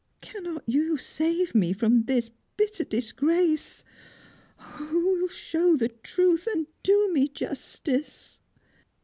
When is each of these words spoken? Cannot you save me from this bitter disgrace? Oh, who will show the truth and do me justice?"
Cannot 0.19 0.63
you 0.65 0.97
save 0.97 1.53
me 1.53 1.73
from 1.73 2.05
this 2.05 2.31
bitter 2.57 2.83
disgrace? 2.83 3.83
Oh, 4.59 4.63
who 4.63 5.11
will 5.21 5.27
show 5.27 5.75
the 5.75 5.89
truth 5.89 6.47
and 6.51 6.65
do 6.81 7.11
me 7.13 7.27
justice?" 7.27 8.39